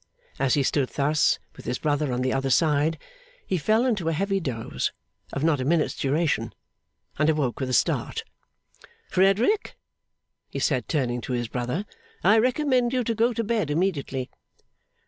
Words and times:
As 0.39 0.55
he 0.55 0.63
stood 0.63 0.89
thus, 0.89 1.37
with 1.55 1.65
his 1.67 1.77
brother 1.77 2.11
on 2.11 2.23
the 2.23 2.33
other 2.33 2.49
side, 2.49 2.97
he 3.45 3.59
fell 3.59 3.85
into 3.85 4.09
a 4.09 4.13
heavy 4.13 4.39
doze, 4.39 4.91
of 5.31 5.43
not 5.43 5.59
a 5.61 5.63
minute's 5.63 5.95
duration, 5.95 6.55
and 7.19 7.29
awoke 7.29 7.59
with 7.59 7.69
a 7.69 7.73
start. 7.73 8.23
'Frederick,' 9.11 9.77
he 10.49 10.57
said, 10.57 10.87
turning 10.87 11.21
to 11.21 11.33
his 11.33 11.47
brother: 11.47 11.85
'I 12.23 12.39
recommend 12.39 12.93
you 12.93 13.03
to 13.03 13.13
go 13.13 13.31
to 13.31 13.43
bed 13.43 13.69
immediately. 13.69 14.31